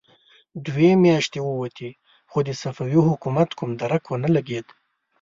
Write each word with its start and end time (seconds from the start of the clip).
دوې 0.65 0.91
مياشتې 1.03 1.39
ووتې، 1.43 1.89
خو 2.29 2.37
د 2.47 2.49
صفوي 2.61 3.01
حکومت 3.07 3.49
کوم 3.57 3.69
درک 3.81 4.03
ونه 4.07 4.29
لګېد. 4.35 4.67